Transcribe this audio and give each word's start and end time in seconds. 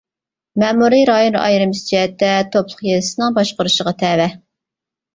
مەمۇرىي 0.63 1.05
رايون 1.09 1.37
ئايرىمىسى 1.43 1.85
جەھەتتە 1.93 2.33
توپلۇق 2.57 2.83
يېزىسىنىڭ 2.91 3.39
باشقۇرۇشىغا 3.39 3.99
تەۋە. 4.05 4.31